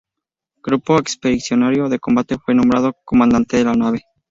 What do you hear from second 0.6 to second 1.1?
Grupo